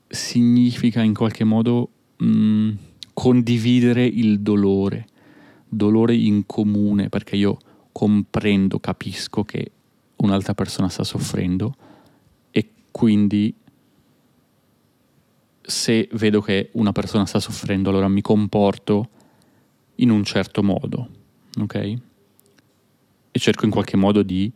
significa 0.08 1.02
in 1.02 1.12
qualche 1.12 1.44
modo 1.44 1.90
mm, 2.22 2.90
condividere 3.22 4.04
il 4.04 4.40
dolore, 4.40 5.06
dolore 5.68 6.12
in 6.16 6.44
comune, 6.44 7.08
perché 7.08 7.36
io 7.36 7.56
comprendo, 7.92 8.80
capisco 8.80 9.44
che 9.44 9.70
un'altra 10.16 10.54
persona 10.54 10.88
sta 10.88 11.04
soffrendo 11.04 11.72
e 12.50 12.68
quindi 12.90 13.54
se 15.60 16.08
vedo 16.14 16.40
che 16.40 16.70
una 16.72 16.90
persona 16.90 17.24
sta 17.24 17.38
soffrendo, 17.38 17.90
allora 17.90 18.08
mi 18.08 18.22
comporto 18.22 19.08
in 19.96 20.10
un 20.10 20.24
certo 20.24 20.64
modo, 20.64 21.08
ok? 21.60 21.74
E 21.74 23.38
cerco 23.38 23.66
in 23.66 23.70
qualche 23.70 23.96
modo 23.96 24.24
di 24.24 24.50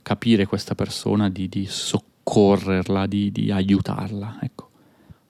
capire 0.00 0.46
questa 0.46 0.76
persona, 0.76 1.28
di, 1.28 1.48
di 1.48 1.66
soccorrerla, 1.66 3.04
di, 3.08 3.32
di 3.32 3.50
aiutarla, 3.50 4.38
ecco. 4.42 4.70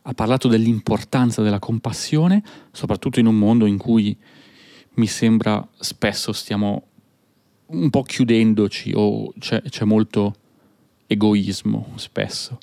Ha 0.02 0.14
parlato 0.14 0.48
dell'importanza 0.48 1.42
della 1.42 1.58
compassione, 1.58 2.42
soprattutto 2.72 3.20
in 3.20 3.26
un 3.26 3.38
mondo 3.38 3.66
in 3.66 3.78
cui 3.78 4.16
mi 4.94 5.06
sembra 5.06 5.66
spesso 5.78 6.32
stiamo 6.32 6.86
un 7.66 7.88
po' 7.88 8.02
chiudendoci 8.02 8.92
o 8.94 9.32
c'è, 9.38 9.62
c'è 9.62 9.84
molto 9.84 10.34
egoismo 11.06 11.92
spesso. 11.96 12.58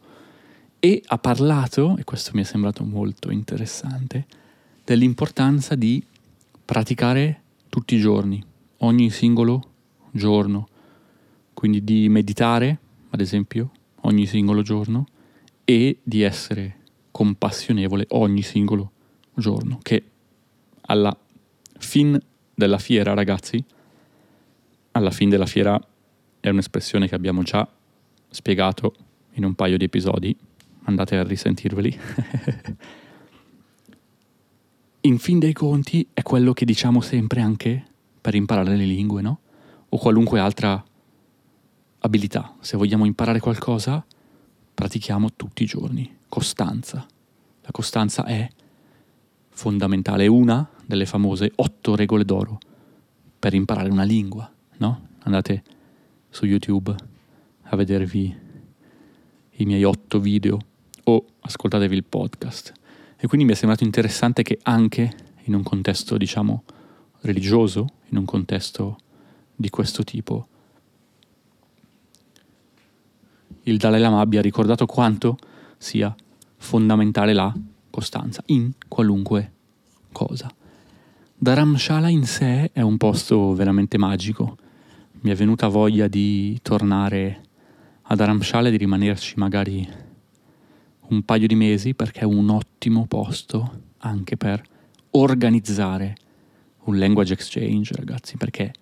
E 0.80 1.02
ha 1.08 1.17
parlato, 1.17 1.97
e 1.97 2.04
questo 2.04 2.32
mi 2.34 2.41
è 2.41 2.45
sembrato 2.45 2.84
molto 2.84 3.32
interessante, 3.32 4.25
dell'importanza 4.84 5.75
di 5.75 6.04
praticare 6.63 7.41
tutti 7.69 7.95
i 7.95 7.99
giorni, 7.99 8.43
ogni 8.78 9.10
singolo 9.10 9.63
giorno, 10.12 10.67
quindi 11.54 11.84
di 11.84 12.08
meditare, 12.10 12.80
ad 13.10 13.19
esempio, 13.19 13.71
ogni 14.02 14.25
singolo 14.25 14.62
giorno 14.62 15.06
e 15.65 15.99
di 16.02 16.21
essere 16.21 16.78
compassionevole 17.19 18.05
ogni 18.12 18.41
singolo 18.41 18.91
giorno, 19.34 19.77
che 19.82 20.01
alla 20.84 21.13
fine 21.77 22.17
della 22.55 22.77
fiera, 22.77 23.13
ragazzi, 23.13 23.62
alla 24.91 25.12
fine 25.12 25.29
della 25.29 25.45
fiera 25.45 25.77
è 26.39 26.47
un'espressione 26.47 27.10
che 27.10 27.15
abbiamo 27.15 27.43
già 27.43 27.69
spiegato 28.29 28.95
in 29.34 29.43
un 29.43 29.53
paio 29.53 29.75
di 29.75 29.84
episodi, 29.84 30.34
andate 30.84 31.17
a 31.17 31.23
risentirveli. 31.23 31.99
In 35.01 35.17
fin 35.17 35.39
dei 35.39 35.51
conti 35.51 36.08
è 36.13 36.21
quello 36.21 36.53
che 36.53 36.63
diciamo 36.63 37.01
sempre 37.01 37.41
anche 37.41 37.84
per 38.21 38.34
imparare 38.34 38.77
le 38.77 38.86
lingue, 38.86 39.21
no? 39.21 39.39
O 39.89 39.97
qualunque 39.97 40.39
altra 40.39 40.82
abilità. 41.99 42.55
Se 42.62 42.77
vogliamo 42.77 43.03
imparare 43.03 43.41
qualcosa, 43.41 44.05
pratichiamo 44.80 45.34
tutti 45.36 45.63
i 45.63 45.65
giorni. 45.65 46.10
Costanza. 46.30 47.06
La 47.63 47.72
costanza 47.72 48.24
è 48.24 48.48
fondamentale, 49.50 50.24
è 50.24 50.28
una 50.28 50.70
delle 50.86 51.06
famose 51.06 51.52
otto 51.56 51.98
regole 51.98 52.24
d'oro 52.24 52.60
per 53.38 53.54
imparare 53.54 53.89
una 53.89 54.04
lingua, 54.04 54.50
no? 54.78 55.08
Andate 55.24 55.63
su 56.30 56.46
YouTube 56.46 56.96
a 57.63 57.76
vedervi 57.76 58.34
i 59.50 59.65
miei 59.65 59.84
otto 59.84 60.22
video 60.22 60.58
o 61.04 61.26
ascoltatevi 61.42 61.94
il 61.94 62.06
podcast. 62.06 62.72
E 63.18 63.28
quindi 63.28 63.46
mi 63.46 63.52
è 63.52 63.56
sembrato 63.56 63.84
interessante 63.84 64.44
che 64.44 64.60
anche 64.63 65.13
in 65.44 65.56
un 65.56 65.63
contesto, 65.63 66.15
diciamo, 66.15 66.63
religioso, 67.24 67.86
in 68.12 68.18
un 68.18 68.24
contesto 68.24 68.96
di 69.54 69.70
questo 69.70 70.06
tipo, 70.06 70.48
il 73.69 73.77
Dalai 73.77 74.01
Lama 74.01 74.19
abbia 74.19 74.41
ricordato 74.41 74.86
quanto 74.86 75.38
sia 75.77 76.13
fondamentale 76.58 77.34
la 77.34 77.53
costanza 77.89 78.41
in 78.47 78.71
qualunque 78.88 79.51
cosa. 80.12 80.51
Dharamshala 81.38 82.10
in 82.10 82.25
sé 82.25 82.71
è 82.73 82.82
un 82.82 82.97
posto 82.97 83.53
veramente 83.53 83.97
magico. 83.97 84.58
Mi 85.21 85.32
è 85.32 85.36
venuta 85.36 85.67
voglia 85.67 86.08
di 86.08 86.60
tornare 86.62 87.43
a 88.01 88.15
Dharamshala 88.15 88.67
e 88.67 88.71
di 88.71 88.77
rimanerci 88.77 89.36
magari 89.38 89.88
un 91.10 91.23
paio 91.23 91.47
di 91.47 91.55
mesi 91.55 91.93
perché 91.93 92.21
è 92.21 92.25
un 92.25 92.49
ottimo 92.49 93.05
posto 93.05 93.82
anche 93.99 94.36
per 94.36 94.62
organizzare 95.12 96.15
un 96.86 96.97
language 96.97 97.34
exchange, 97.34 97.93
ragazzi, 97.95 98.38
perché 98.38 98.73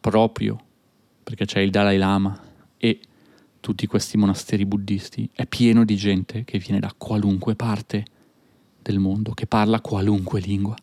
proprio 0.00 0.60
perché 1.22 1.44
c'è 1.44 1.60
il 1.60 1.70
Dalai 1.70 1.98
Lama 1.98 2.40
e 2.78 3.00
tutti 3.60 3.86
questi 3.86 4.16
monasteri 4.16 4.64
buddisti, 4.64 5.28
è 5.32 5.46
pieno 5.46 5.84
di 5.84 5.96
gente 5.96 6.44
che 6.44 6.58
viene 6.58 6.80
da 6.80 6.92
qualunque 6.96 7.54
parte 7.54 8.04
del 8.80 8.98
mondo, 8.98 9.32
che 9.32 9.46
parla 9.46 9.80
qualunque 9.80 10.40
lingua. 10.40 10.76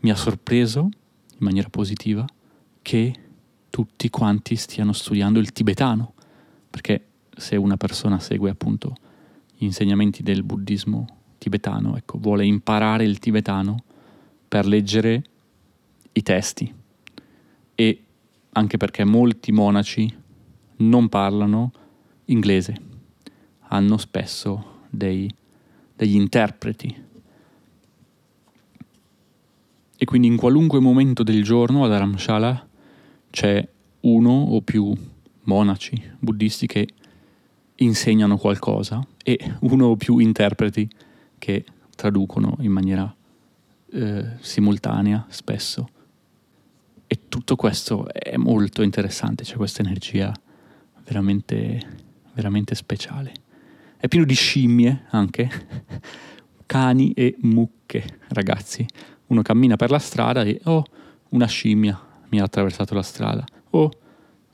Mi 0.00 0.10
ha 0.10 0.16
sorpreso, 0.16 0.80
in 0.82 1.38
maniera 1.38 1.68
positiva, 1.68 2.24
che 2.82 3.12
tutti 3.70 4.08
quanti 4.10 4.56
stiano 4.56 4.92
studiando 4.92 5.38
il 5.38 5.52
tibetano, 5.52 6.14
perché 6.70 7.06
se 7.36 7.56
una 7.56 7.76
persona 7.76 8.18
segue 8.18 8.50
appunto 8.50 8.94
gli 9.56 9.64
insegnamenti 9.64 10.22
del 10.22 10.42
buddismo 10.42 11.06
tibetano, 11.38 11.96
ecco, 11.96 12.18
vuole 12.18 12.44
imparare 12.44 13.04
il 13.04 13.18
tibetano 13.18 13.82
per 14.46 14.66
leggere 14.66 15.22
i 16.12 16.22
testi 16.22 16.74
e 17.74 18.02
anche 18.52 18.76
perché 18.76 19.04
molti 19.04 19.52
monaci 19.52 20.16
non 20.78 21.08
parlano 21.08 21.72
inglese, 22.26 22.76
hanno 23.68 23.96
spesso 23.96 24.80
dei, 24.90 25.32
degli 25.94 26.16
interpreti. 26.16 27.06
E 30.00 30.04
quindi 30.04 30.28
in 30.28 30.36
qualunque 30.36 30.78
momento 30.78 31.22
del 31.22 31.42
giorno 31.42 31.84
ad 31.84 31.92
Aramshala 31.92 32.68
c'è 33.30 33.68
uno 34.00 34.30
o 34.30 34.60
più 34.62 34.94
monaci 35.42 36.00
buddisti 36.20 36.66
che 36.66 36.88
insegnano 37.76 38.36
qualcosa 38.36 39.04
e 39.22 39.56
uno 39.60 39.86
o 39.86 39.96
più 39.96 40.18
interpreti 40.18 40.88
che 41.38 41.64
traducono 41.94 42.56
in 42.60 42.70
maniera 42.70 43.12
eh, 43.92 44.24
simultanea 44.40 45.26
spesso. 45.28 45.88
E 47.06 47.20
tutto 47.28 47.56
questo 47.56 48.12
è 48.12 48.36
molto 48.36 48.82
interessante, 48.82 49.42
c'è 49.42 49.56
questa 49.56 49.80
energia 49.80 50.32
veramente, 51.08 51.80
veramente 52.34 52.74
speciale. 52.74 53.32
È 53.96 54.06
pieno 54.08 54.26
di 54.26 54.34
scimmie 54.34 55.06
anche, 55.10 55.50
cani 56.66 57.12
e 57.12 57.36
mucche, 57.40 58.20
ragazzi. 58.28 58.86
Uno 59.28 59.42
cammina 59.42 59.76
per 59.76 59.90
la 59.90 59.98
strada 59.98 60.42
e 60.42 60.60
oh, 60.64 60.84
una 61.30 61.46
scimmia 61.46 61.98
mi 62.28 62.40
ha 62.40 62.44
attraversato 62.44 62.94
la 62.94 63.02
strada, 63.02 63.44
oh, 63.70 63.90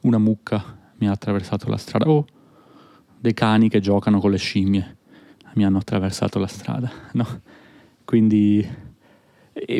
una 0.02 0.18
mucca 0.18 0.78
mi 0.98 1.08
ha 1.08 1.12
attraversato 1.12 1.68
la 1.68 1.76
strada, 1.76 2.08
oh, 2.08 2.24
dei 3.18 3.34
cani 3.34 3.68
che 3.68 3.80
giocano 3.80 4.20
con 4.20 4.30
le 4.30 4.38
scimmie 4.38 4.96
mi 5.54 5.64
hanno 5.64 5.78
attraversato 5.78 6.38
la 6.38 6.46
strada, 6.46 6.90
no? 7.12 7.40
Quindi 8.04 8.66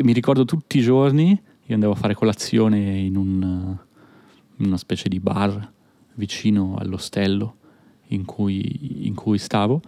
mi 0.01 0.13
ricordo 0.13 0.45
tutti 0.45 0.77
i 0.77 0.81
giorni, 0.81 1.41
io 1.65 1.73
andavo 1.73 1.93
a 1.93 1.97
fare 1.97 2.13
colazione 2.13 2.97
in, 2.97 3.15
un, 3.15 3.77
in 4.57 4.65
una 4.65 4.77
specie 4.77 5.09
di 5.09 5.19
bar 5.19 5.73
vicino 6.15 6.75
all'ostello 6.77 7.57
in 8.07 8.25
cui, 8.25 9.07
in 9.07 9.15
cui 9.15 9.37
stavo 9.37 9.81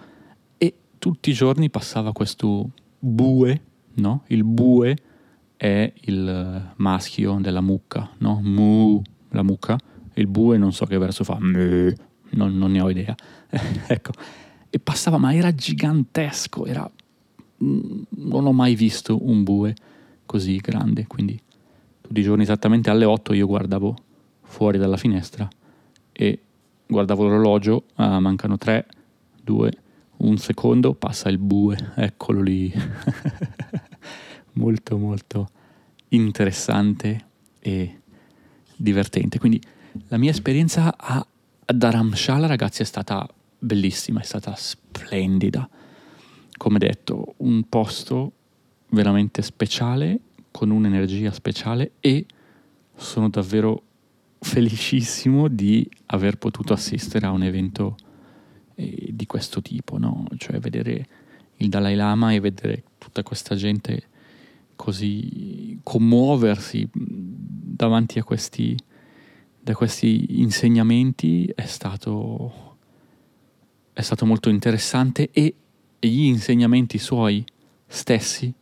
e 0.57 0.73
tutti 0.97 1.29
i 1.29 1.33
giorni 1.33 1.69
passava 1.69 2.11
questo 2.11 2.69
bue, 2.99 3.61
no? 3.95 4.23
Il 4.27 4.43
bue 4.43 4.97
è 5.55 5.91
il 6.01 6.71
maschio 6.75 7.37
della 7.39 7.61
mucca, 7.61 8.09
no? 8.19 8.39
Mu, 8.41 9.01
la 9.29 9.43
mucca. 9.43 9.77
Il 10.13 10.27
bue 10.27 10.57
non 10.57 10.73
so 10.73 10.85
che 10.85 10.97
verso 10.97 11.23
fa, 11.23 11.37
Mu, 11.39 11.93
non, 12.31 12.57
non 12.57 12.71
ne 12.71 12.81
ho 12.81 12.89
idea. 12.89 13.15
ecco, 13.87 14.11
e 14.69 14.79
passava, 14.79 15.17
ma 15.17 15.33
era 15.33 15.53
gigantesco, 15.53 16.65
era... 16.65 16.89
Mm, 17.63 18.01
non 18.09 18.45
ho 18.45 18.51
mai 18.51 18.75
visto 18.75 19.27
un 19.27 19.43
bue 19.43 19.75
così 20.25 20.57
grande, 20.57 21.07
quindi 21.07 21.39
tutti 22.01 22.19
i 22.19 22.23
giorni 22.23 22.43
esattamente 22.43 22.89
alle 22.89 23.05
8 23.05 23.33
io 23.33 23.47
guardavo 23.47 23.95
fuori 24.41 24.77
dalla 24.77 24.97
finestra 24.97 25.47
e 26.19 26.39
guardavo 26.87 27.25
l'orologio, 27.25 27.83
ah, 27.95 28.19
mancano 28.19 28.57
3, 28.57 28.87
2, 29.43 29.71
un 30.17 30.37
secondo, 30.37 30.95
passa 30.95 31.29
il 31.29 31.37
bue, 31.37 31.93
eccolo 31.95 32.41
lì. 32.41 32.73
molto 34.53 34.97
molto 34.97 35.49
interessante 36.09 37.25
e 37.59 37.99
divertente. 38.75 39.37
Quindi 39.37 39.61
la 40.07 40.17
mia 40.17 40.31
esperienza 40.31 40.95
a 40.97 41.23
Dharamshala, 41.63 42.47
ragazzi, 42.47 42.81
è 42.81 42.85
stata 42.85 43.29
bellissima, 43.59 44.19
è 44.19 44.23
stata 44.23 44.55
splendida. 44.55 45.69
Come 46.57 46.79
detto, 46.79 47.35
un 47.37 47.69
posto 47.69 48.31
veramente 48.89 49.43
speciale, 49.43 50.19
con 50.49 50.71
un'energia 50.71 51.31
speciale 51.31 51.91
e 51.99 52.25
sono 52.95 53.29
davvero 53.29 53.83
felicissimo 54.47 55.49
di 55.49 55.87
aver 56.07 56.37
potuto 56.37 56.71
assistere 56.71 57.25
a 57.25 57.31
un 57.31 57.43
evento 57.43 57.97
eh, 58.75 59.09
di 59.11 59.25
questo 59.25 59.61
tipo, 59.61 59.97
no? 59.97 60.25
cioè 60.37 60.59
vedere 60.59 61.07
il 61.57 61.67
Dalai 61.67 61.95
Lama 61.95 62.31
e 62.31 62.39
vedere 62.39 62.83
tutta 62.97 63.23
questa 63.23 63.55
gente 63.55 64.03
così 64.75 65.77
commuoversi 65.83 66.89
davanti 66.93 68.19
a 68.19 68.23
questi, 68.23 68.77
da 69.59 69.75
questi 69.75 70.39
insegnamenti 70.39 71.51
è 71.53 71.65
stato, 71.65 72.77
è 73.91 74.01
stato 74.01 74.25
molto 74.25 74.49
interessante 74.49 75.29
e 75.31 75.53
gli 75.99 76.25
insegnamenti 76.25 76.97
suoi 76.99 77.43
stessi 77.85 78.53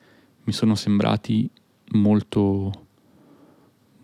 mi 0.46 0.54
sono 0.54 0.74
sembrati 0.74 1.48
molto, 1.92 2.72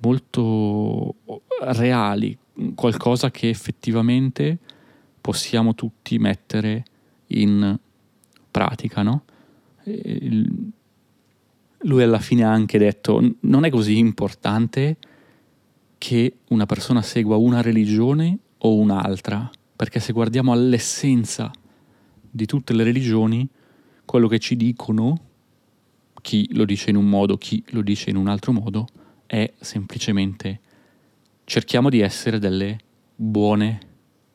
molto 0.02 1.15
reali, 1.62 2.38
qualcosa 2.76 3.32
che 3.32 3.50
effettivamente 3.50 4.58
possiamo 5.21 5.76
tutti 5.76 6.17
mettere 6.17 6.84
in 7.28 7.78
pratica, 8.50 9.04
no? 9.04 9.24
Lui 11.84 12.04
alla 12.04 12.19
fine 12.19 12.43
ha 12.43 12.52
anche 12.52 12.78
detto 12.78 13.36
non 13.41 13.65
è 13.65 13.69
così 13.69 13.97
importante 13.97 14.97
che 15.97 16.38
una 16.50 16.65
persona 16.65 17.02
segua 17.02 17.38
una 17.38 17.62
religione 17.62 18.38
o 18.60 18.76
un'altra, 18.76 19.50
perché 19.76 20.00
se 20.00 20.13
guardiamo 20.13 20.52
all'essenza 20.52 21.52
di 22.30 22.45
tutte 22.45 22.74
le 22.74 22.84
religioni, 22.84 23.47
quello 24.06 24.28
che 24.28 24.39
ci 24.39 24.56
dicono, 24.56 25.19
chi 26.21 26.47
lo 26.54 26.65
dice 26.65 26.89
in 26.89 26.97
un 26.97 27.08
modo, 27.08 27.38
chi 27.38 27.63
lo 27.69 27.82
dice 27.82 28.10
in 28.10 28.15
un 28.15 28.28
altro 28.28 28.52
modo, 28.52 28.88
è 29.26 29.52
semplicemente 29.60 30.60
cerchiamo 31.52 31.90
di 31.90 32.00
essere 32.00 32.40
delle 32.40 32.80
buone 33.14 33.78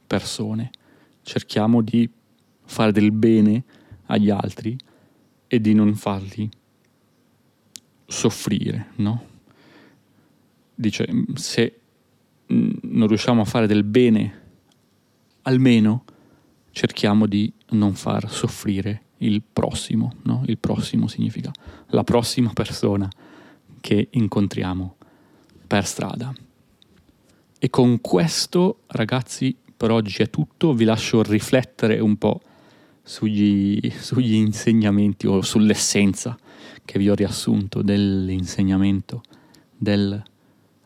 persone, 0.06 0.70
cerchiamo 1.22 1.80
di 1.80 2.06
fare 2.66 2.92
del 2.92 3.10
bene 3.10 3.64
agli 4.08 4.28
altri 4.28 4.76
e 5.46 5.58
di 5.58 5.72
non 5.72 5.94
farli 5.94 6.46
soffrire, 8.04 8.88
no? 8.96 9.24
Dice, 10.74 11.06
se 11.36 11.80
non 12.48 13.06
riusciamo 13.06 13.40
a 13.40 13.46
fare 13.46 13.66
del 13.66 13.84
bene, 13.84 14.42
almeno 15.40 16.04
cerchiamo 16.70 17.24
di 17.24 17.50
non 17.70 17.94
far 17.94 18.30
soffrire 18.30 19.04
il 19.18 19.42
prossimo, 19.42 20.16
no? 20.24 20.42
Il 20.44 20.58
prossimo 20.58 21.06
significa 21.06 21.50
la 21.86 22.04
prossima 22.04 22.52
persona 22.52 23.08
che 23.80 24.08
incontriamo 24.10 24.96
per 25.66 25.86
strada. 25.86 26.34
E 27.58 27.70
con 27.70 28.00
questo, 28.00 28.80
ragazzi, 28.88 29.56
per 29.76 29.90
oggi 29.90 30.22
è 30.22 30.30
tutto. 30.30 30.74
Vi 30.74 30.84
lascio 30.84 31.22
riflettere 31.22 31.98
un 32.00 32.16
po' 32.16 32.40
sugli, 33.02 33.90
sugli 33.90 34.34
insegnamenti 34.34 35.26
o 35.26 35.40
sull'essenza 35.40 36.36
che 36.84 36.98
vi 36.98 37.08
ho 37.08 37.14
riassunto 37.14 37.82
dell'insegnamento 37.82 39.22
del 39.76 40.22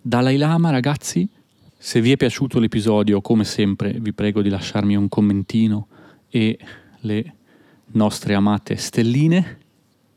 Dalai 0.01 0.37
Lama, 0.37 0.71
ragazzi. 0.71 1.29
Se 1.77 2.01
vi 2.01 2.13
è 2.13 2.17
piaciuto 2.17 2.59
l'episodio, 2.59 3.21
come 3.21 3.45
sempre, 3.45 3.97
vi 4.01 4.13
prego 4.13 4.43
di 4.43 4.49
lasciarmi 4.49 4.97
un 4.97 5.09
commentino 5.09 5.89
e 6.29 6.59
le 7.01 7.35
nostre 7.93 8.35
amate 8.35 8.77
stelline. 8.77 9.59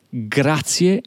Grazie 0.10 1.02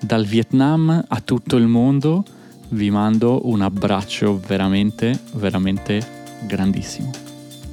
dal 0.00 0.26
Vietnam 0.26 1.04
a 1.08 1.20
tutto 1.20 1.56
il 1.56 1.66
mondo. 1.66 2.24
Vi 2.72 2.90
mando 2.90 3.46
un 3.48 3.60
abbraccio 3.60 4.40
veramente, 4.46 5.18
veramente 5.34 6.00
grandissimo. 6.46 7.10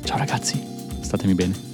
Ciao 0.04 0.18
ragazzi, 0.18 0.62
statemi 1.00 1.36
bene. 1.36 1.69